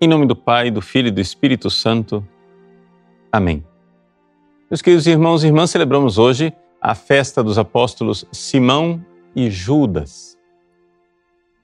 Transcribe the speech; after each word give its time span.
Em 0.00 0.08
nome 0.08 0.26
do 0.26 0.34
Pai, 0.34 0.72
do 0.72 0.82
Filho 0.82 1.08
e 1.08 1.10
do 1.12 1.20
Espírito 1.20 1.70
Santo. 1.70 2.26
Amém. 3.30 3.64
Meus 4.68 4.82
queridos 4.82 5.06
irmãos 5.06 5.44
e 5.44 5.46
irmãs, 5.46 5.70
celebramos 5.70 6.18
hoje 6.18 6.52
a 6.80 6.96
festa 6.96 7.44
dos 7.44 7.58
apóstolos 7.58 8.26
Simão 8.32 9.04
e 9.36 9.48
Judas. 9.48 10.36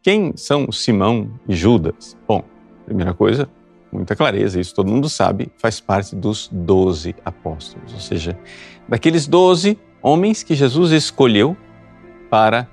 Quem 0.01 0.37
são 0.37 0.71
Simão 0.71 1.29
e 1.48 1.57
Judas? 1.57 2.16
Bom, 2.27 2.45
primeira 2.87 3.12
coisa, 3.12 3.51
muita 3.93 4.14
clareza, 4.14 4.61
isso 4.61 4.77
todo 4.77 4.89
mundo 4.89 5.09
sabe, 5.09 5.51
faz 5.59 5.81
parte 5.81 6.15
dos 6.15 6.49
doze 6.53 7.17
apóstolos, 7.25 7.93
ou 7.93 8.01
seja, 8.01 8.39
daqueles 8.89 9.27
doze 9.27 9.77
homens 10.01 10.45
que 10.45 10.55
Jesus 10.55 10.93
escolheu 10.93 11.57
para 12.31 12.69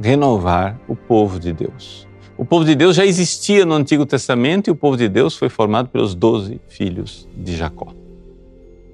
renovar 0.00 0.80
o 0.86 0.94
povo 0.94 1.40
de 1.40 1.52
Deus. 1.52 2.08
O 2.40 2.44
povo 2.46 2.64
de 2.64 2.74
Deus 2.74 2.96
já 2.96 3.04
existia 3.04 3.66
no 3.66 3.74
Antigo 3.74 4.06
Testamento 4.06 4.68
e 4.68 4.70
o 4.70 4.74
povo 4.74 4.96
de 4.96 5.10
Deus 5.10 5.36
foi 5.36 5.50
formado 5.50 5.90
pelos 5.90 6.14
doze 6.14 6.58
filhos 6.68 7.28
de 7.36 7.54
Jacó. 7.54 7.92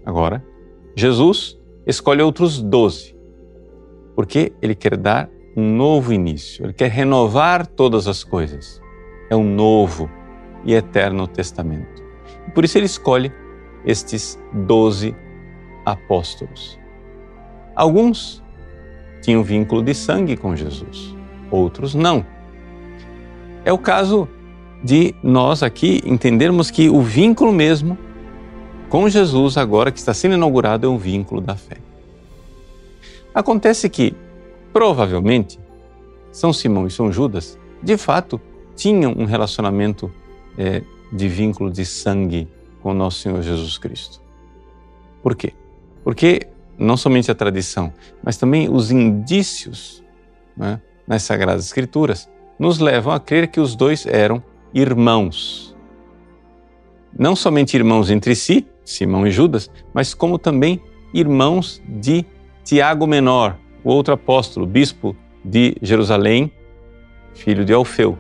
Agora, 0.04 0.44
Jesus 0.96 1.56
escolhe 1.86 2.20
outros 2.20 2.60
doze, 2.60 3.16
porque 4.16 4.52
ele 4.60 4.74
quer 4.74 4.96
dar 4.96 5.30
um 5.56 5.76
novo 5.76 6.12
início, 6.12 6.66
ele 6.66 6.72
quer 6.72 6.90
renovar 6.90 7.68
todas 7.68 8.08
as 8.08 8.24
coisas. 8.24 8.82
É 9.30 9.36
um 9.36 9.44
novo 9.44 10.10
e 10.64 10.74
eterno 10.74 11.28
testamento. 11.28 12.02
Por 12.52 12.64
isso 12.64 12.76
ele 12.76 12.86
escolhe 12.86 13.30
estes 13.84 14.36
doze 14.52 15.14
apóstolos. 15.84 16.76
Alguns 17.76 18.42
tinham 19.22 19.44
vínculo 19.44 19.84
de 19.84 19.94
sangue 19.94 20.36
com 20.36 20.56
Jesus, 20.56 21.14
outros 21.48 21.94
não. 21.94 22.26
É 23.66 23.72
o 23.72 23.78
caso 23.78 24.28
de 24.80 25.12
nós 25.24 25.60
aqui 25.60 26.00
entendermos 26.04 26.70
que 26.70 26.88
o 26.88 27.02
vínculo 27.02 27.52
mesmo 27.52 27.98
com 28.88 29.08
Jesus, 29.08 29.56
agora 29.56 29.90
que 29.90 29.98
está 29.98 30.14
sendo 30.14 30.36
inaugurado, 30.36 30.86
é 30.86 30.88
um 30.88 30.96
vínculo 30.96 31.40
da 31.40 31.56
fé. 31.56 31.78
Acontece 33.34 33.90
que, 33.90 34.14
provavelmente, 34.72 35.58
São 36.30 36.52
Simão 36.52 36.86
e 36.86 36.92
São 36.92 37.10
Judas, 37.10 37.58
de 37.82 37.96
fato, 37.96 38.40
tinham 38.76 39.12
um 39.18 39.24
relacionamento 39.24 40.12
é, 40.56 40.84
de 41.12 41.26
vínculo 41.26 41.68
de 41.68 41.84
sangue 41.84 42.46
com 42.80 42.94
nosso 42.94 43.18
Senhor 43.18 43.42
Jesus 43.42 43.78
Cristo. 43.78 44.22
Por 45.20 45.34
quê? 45.34 45.52
Porque 46.04 46.46
não 46.78 46.96
somente 46.96 47.32
a 47.32 47.34
tradição, 47.34 47.92
mas 48.22 48.36
também 48.36 48.72
os 48.72 48.92
indícios 48.92 50.04
né, 50.56 50.80
nas 51.04 51.24
Sagradas 51.24 51.64
Escrituras 51.64 52.28
nos 52.58 52.78
levam 52.78 53.12
a 53.12 53.20
crer 53.20 53.48
que 53.48 53.60
os 53.60 53.74
dois 53.74 54.06
eram 54.06 54.42
irmãos. 54.72 55.76
Não 57.18 57.34
somente 57.34 57.76
irmãos 57.76 58.10
entre 58.10 58.34
si, 58.34 58.66
Simão 58.84 59.26
e 59.26 59.30
Judas, 59.30 59.70
mas 59.92 60.14
como 60.14 60.38
também 60.38 60.80
irmãos 61.12 61.82
de 61.88 62.24
Tiago 62.62 63.06
Menor, 63.06 63.58
o 63.82 63.90
outro 63.90 64.14
apóstolo, 64.14 64.66
bispo 64.66 65.16
de 65.44 65.76
Jerusalém, 65.80 66.52
filho 67.34 67.64
de 67.64 67.72
Alfeu. 67.72 68.18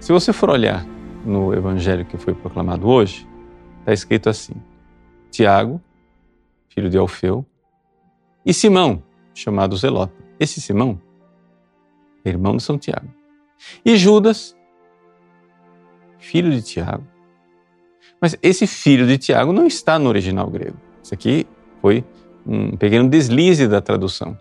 Se 0.00 0.12
você 0.12 0.32
for 0.32 0.50
olhar 0.50 0.86
no 1.24 1.52
evangelho 1.52 2.04
que 2.04 2.16
foi 2.16 2.34
proclamado 2.34 2.88
hoje, 2.88 3.26
está 3.80 3.92
escrito 3.92 4.28
assim: 4.28 4.54
Tiago, 5.30 5.80
filho 6.68 6.88
de 6.88 6.96
Alfeu, 6.96 7.44
e 8.44 8.54
Simão, 8.54 9.02
chamado 9.34 9.76
Zelota. 9.76 10.14
Esse 10.38 10.60
Simão 10.60 11.00
irmão 12.30 12.56
de 12.56 12.62
São 12.62 12.78
Tiago. 12.78 13.08
E 13.84 13.96
Judas, 13.96 14.56
filho 16.18 16.50
de 16.50 16.62
Tiago. 16.62 17.06
Mas 18.20 18.36
esse 18.42 18.66
filho 18.66 19.06
de 19.06 19.18
Tiago 19.18 19.52
não 19.52 19.66
está 19.66 19.98
no 19.98 20.08
original 20.08 20.48
grego. 20.48 20.76
Isso 21.02 21.14
aqui 21.14 21.46
foi 21.80 22.04
um 22.46 22.76
pequeno 22.76 23.08
deslize 23.08 23.68
da 23.68 23.80
tradução. 23.80 24.38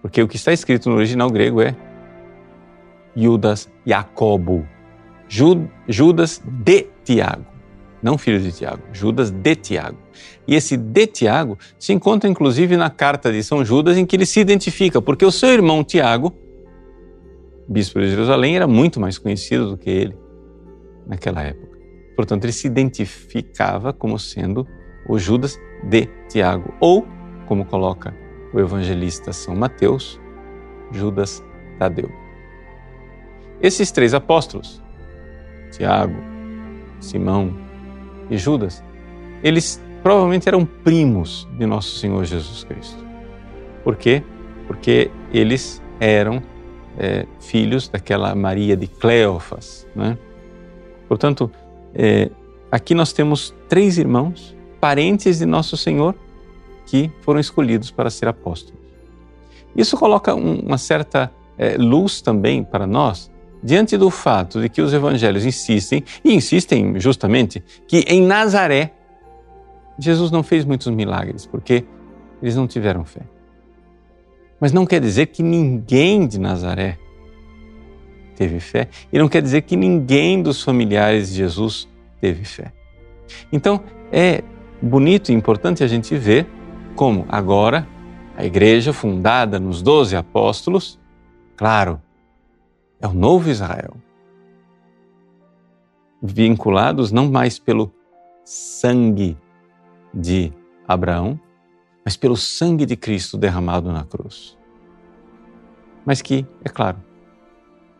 Porque 0.00 0.22
o 0.22 0.28
que 0.28 0.36
está 0.36 0.52
escrito 0.52 0.90
no 0.90 0.96
original 0.96 1.30
grego 1.30 1.60
é 1.60 1.76
Judas 3.16 3.70
Jacobo. 3.86 4.66
Judas 5.88 6.42
de 6.44 6.88
Tiago. 7.04 7.46
Não 8.02 8.18
filho 8.18 8.40
de 8.40 8.50
Tiago, 8.50 8.82
Judas 8.92 9.30
de 9.30 9.54
Tiago. 9.54 9.96
E 10.46 10.56
esse 10.56 10.76
de 10.76 11.06
Tiago 11.06 11.56
se 11.78 11.92
encontra 11.92 12.28
inclusive 12.28 12.76
na 12.76 12.90
carta 12.90 13.32
de 13.32 13.42
São 13.44 13.64
Judas, 13.64 13.96
em 13.96 14.04
que 14.04 14.16
ele 14.16 14.26
se 14.26 14.40
identifica, 14.40 15.00
porque 15.00 15.24
o 15.24 15.30
seu 15.30 15.50
irmão 15.50 15.84
Tiago, 15.84 16.34
bispo 17.72 17.98
de 17.98 18.10
Jerusalém, 18.10 18.56
era 18.56 18.66
muito 18.66 19.00
mais 19.00 19.18
conhecido 19.18 19.70
do 19.70 19.78
que 19.78 19.90
ele 19.90 20.16
naquela 21.06 21.42
época. 21.42 21.78
Portanto, 22.14 22.44
ele 22.44 22.52
se 22.52 22.66
identificava 22.66 23.92
como 23.92 24.18
sendo 24.18 24.66
o 25.08 25.18
Judas 25.18 25.58
de 25.82 26.06
Tiago, 26.28 26.72
ou, 26.78 27.06
como 27.46 27.64
coloca 27.64 28.14
o 28.52 28.60
evangelista 28.60 29.32
São 29.32 29.56
Mateus, 29.56 30.20
Judas 30.92 31.42
Tadeu. 31.78 32.10
Esses 33.60 33.90
três 33.90 34.12
apóstolos, 34.12 34.82
Tiago, 35.70 36.16
Simão 37.00 37.56
e 38.30 38.36
Judas, 38.36 38.84
eles 39.42 39.82
provavelmente 40.02 40.48
eram 40.48 40.66
primos 40.66 41.48
de 41.58 41.64
nosso 41.64 41.96
Senhor 41.96 42.24
Jesus 42.24 42.64
Cristo. 42.64 43.04
Por 43.82 43.96
quê? 43.96 44.22
Porque 44.66 45.10
eles 45.32 45.82
eram 45.98 46.42
é, 46.98 47.26
filhos 47.40 47.88
daquela 47.88 48.34
Maria 48.34 48.76
de 48.76 48.86
Cleófas. 48.86 49.86
Né? 49.94 50.16
Portanto, 51.08 51.50
é, 51.94 52.30
aqui 52.70 52.94
nós 52.94 53.12
temos 53.12 53.54
três 53.68 53.98
irmãos, 53.98 54.56
parentes 54.80 55.38
de 55.38 55.46
nosso 55.46 55.76
Senhor, 55.76 56.14
que 56.86 57.10
foram 57.20 57.40
escolhidos 57.40 57.90
para 57.90 58.10
ser 58.10 58.28
apóstolos. 58.28 58.80
Isso 59.74 59.96
coloca 59.96 60.34
um, 60.34 60.60
uma 60.60 60.78
certa 60.78 61.32
é, 61.56 61.76
luz 61.76 62.20
também 62.20 62.62
para 62.62 62.86
nós 62.86 63.30
diante 63.62 63.96
do 63.96 64.10
fato 64.10 64.60
de 64.60 64.68
que 64.68 64.82
os 64.82 64.92
evangelhos 64.92 65.46
insistem, 65.46 66.02
e 66.24 66.34
insistem 66.34 66.98
justamente, 66.98 67.62
que 67.86 67.98
em 68.08 68.20
Nazaré 68.20 68.92
Jesus 69.98 70.30
não 70.30 70.42
fez 70.42 70.64
muitos 70.64 70.88
milagres, 70.88 71.46
porque 71.46 71.84
eles 72.42 72.56
não 72.56 72.66
tiveram 72.66 73.04
fé. 73.04 73.20
Mas 74.62 74.72
não 74.72 74.86
quer 74.86 75.00
dizer 75.00 75.26
que 75.26 75.42
ninguém 75.42 76.24
de 76.24 76.38
Nazaré 76.38 76.96
teve 78.36 78.60
fé, 78.60 78.88
e 79.12 79.18
não 79.18 79.28
quer 79.28 79.42
dizer 79.42 79.62
que 79.62 79.74
ninguém 79.74 80.40
dos 80.40 80.62
familiares 80.62 81.30
de 81.30 81.34
Jesus 81.34 81.88
teve 82.20 82.44
fé. 82.44 82.72
Então, 83.52 83.82
é 84.12 84.40
bonito 84.80 85.32
e 85.32 85.34
importante 85.34 85.82
a 85.82 85.88
gente 85.88 86.16
ver 86.16 86.46
como 86.94 87.26
agora 87.28 87.88
a 88.36 88.44
igreja 88.44 88.92
fundada 88.92 89.58
nos 89.58 89.82
doze 89.82 90.14
apóstolos, 90.14 90.96
claro, 91.56 92.00
é 93.00 93.08
o 93.08 93.12
novo 93.12 93.50
Israel. 93.50 93.96
Vinculados 96.22 97.10
não 97.10 97.28
mais 97.28 97.58
pelo 97.58 97.92
sangue 98.44 99.36
de 100.14 100.52
Abraão, 100.86 101.40
mas 102.04 102.16
pelo 102.16 102.36
sangue 102.36 102.84
de 102.84 102.96
Cristo 102.96 103.38
derramado 103.38 103.92
na 103.92 104.04
cruz. 104.04 104.58
Mas 106.04 106.20
que, 106.20 106.46
é 106.64 106.68
claro, 106.68 106.98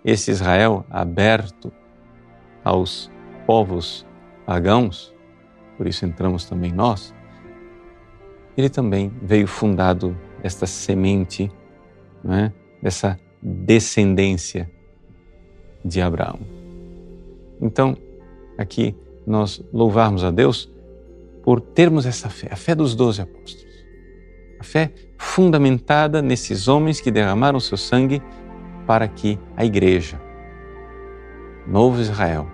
esse 0.05 0.31
Israel 0.31 0.85
aberto 0.91 1.73
aos 2.65 3.11
povos 3.47 4.07
pagãos, 4.45 5.15
por 5.77 5.87
isso 5.87 6.05
entramos 6.05 6.45
também 6.45 6.73
nós, 6.73 7.15
ele 8.57 8.69
também 8.69 9.13
veio 9.23 9.47
fundado 9.47 10.17
esta 10.43 10.67
semente, 10.67 11.51
não 12.23 12.35
é? 12.35 12.53
dessa 12.83 13.19
descendência 13.41 14.71
de 15.85 16.01
Abraão. 16.01 16.41
Então, 17.61 17.97
aqui 18.59 18.95
nós 19.27 19.65
louvarmos 19.73 20.25
a 20.25 20.31
Deus 20.31 20.71
por 21.43 21.61
termos 21.61 22.07
essa 22.07 22.29
fé, 22.29 22.49
a 22.51 22.57
fé 22.57 22.75
dos 22.75 22.95
doze 22.95 23.23
apóstolos. 23.23 23.72
Fé 24.63 24.93
fundamentada 25.19 26.21
nesses 26.21 26.69
homens 26.69 27.01
que 27.01 27.11
derramaram 27.11 27.61
seu 27.61 27.77
sangue 27.77 28.23
para 28.87 29.07
que 29.07 29.39
a 29.57 29.65
igreja, 29.65 30.21
novo 31.67 32.01
Israel, 32.01 32.47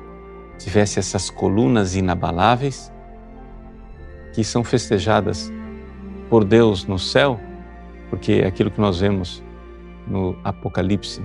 tivesse 0.59 0.99
essas 0.99 1.31
colunas 1.31 1.97
inabaláveis 1.97 2.93
que 4.35 4.45
são 4.45 4.63
festejadas 4.63 5.53
por 6.29 6.45
Deus 6.45 6.85
no 6.85 6.99
céu, 6.99 7.41
porque 8.11 8.41
é 8.43 8.47
aquilo 8.47 8.71
que 8.71 8.81
nós 8.81 9.01
vemos 9.01 9.43
no 10.07 10.37
Apocalipse 10.45 11.23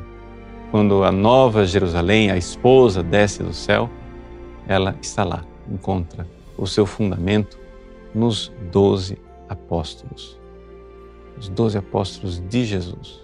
quando 0.73 1.03
a 1.03 1.11
nova 1.11 1.67
Jerusalém, 1.67 2.31
a 2.31 2.35
esposa, 2.35 3.03
desce 3.03 3.43
do 3.43 3.53
céu, 3.53 3.87
ela 4.67 4.95
está 4.99 5.23
lá, 5.23 5.45
encontra 5.69 6.25
o 6.57 6.65
seu 6.65 6.83
fundamento 6.83 7.59
nos 8.11 8.51
doze 8.71 9.21
apóstolos. 9.47 10.42
Os 11.37 11.49
doze 11.49 11.77
apóstolos 11.77 12.39
de 12.47 12.65
Jesus. 12.65 13.21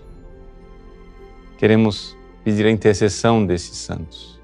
Queremos 1.57 2.17
pedir 2.43 2.65
a 2.65 2.71
intercessão 2.71 3.45
desses 3.45 3.77
santos 3.77 4.39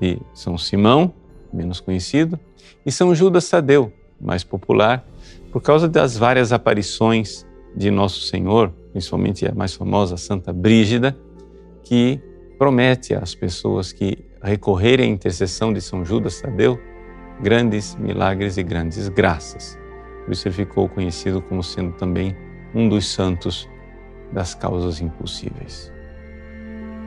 de 0.00 0.18
São 0.32 0.56
Simão, 0.56 1.14
menos 1.52 1.80
conhecido, 1.80 2.38
e 2.84 2.90
São 2.90 3.14
Judas 3.14 3.48
Tadeu, 3.48 3.92
mais 4.20 4.42
popular, 4.42 5.04
por 5.52 5.60
causa 5.60 5.88
das 5.88 6.16
várias 6.16 6.52
aparições 6.52 7.46
de 7.76 7.90
Nosso 7.90 8.22
Senhor, 8.22 8.72
principalmente 8.92 9.46
a 9.46 9.54
mais 9.54 9.74
famosa 9.74 10.16
Santa 10.16 10.52
Brígida, 10.52 11.16
que 11.82 12.20
promete 12.58 13.14
às 13.14 13.34
pessoas 13.34 13.92
que 13.92 14.18
recorrerem 14.42 15.10
à 15.10 15.14
intercessão 15.14 15.72
de 15.72 15.80
São 15.80 16.04
Judas 16.04 16.40
Tadeu 16.40 16.78
grandes 17.42 17.96
milagres 17.96 18.56
e 18.56 18.62
grandes 18.62 19.08
graças. 19.08 19.79
Por 20.24 20.32
isso 20.32 20.46
ele 20.48 20.54
ficou 20.54 20.88
conhecido 20.88 21.40
como 21.42 21.62
sendo 21.62 21.92
também 21.92 22.36
um 22.74 22.88
dos 22.88 23.06
santos 23.06 23.68
das 24.32 24.54
causas 24.54 25.00
impossíveis. 25.00 25.92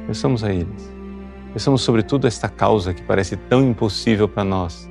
Pensamos 0.06 0.44
a 0.44 0.54
eles. 0.54 0.92
Pensamos 1.54 1.81
sobretudo 1.81 2.27
esta 2.27 2.50
causa 2.50 2.94
que 2.94 3.04
parece 3.04 3.38
tão 3.38 3.63
impossível 3.63 4.27
para 4.27 4.44
nós, 4.44 4.89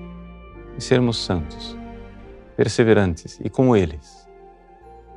de 0.77 0.83
sermos 0.83 1.19
santos, 1.19 1.77
perseverantes 2.57 3.41
e 3.45 3.51
como 3.51 3.77
eles, 3.77 4.29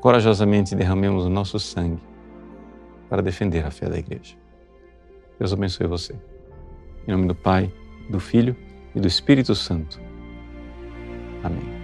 corajosamente 0.01 0.75
derramemos 0.75 1.25
o 1.25 1.29
nosso 1.29 1.59
sangue 1.59 2.01
para 3.09 3.21
defender 3.21 3.65
a 3.65 3.71
fé 3.71 3.87
da 3.87 3.97
igreja. 3.97 4.35
Deus 5.39 5.53
abençoe 5.53 5.87
você. 5.87 6.15
Em 7.07 7.11
nome 7.11 7.27
do 7.27 7.35
Pai, 7.35 7.71
do 8.09 8.19
Filho 8.19 8.55
e 8.95 8.99
do 8.99 9.07
Espírito 9.07 9.53
Santo. 9.53 9.99
Amém. 11.43 11.74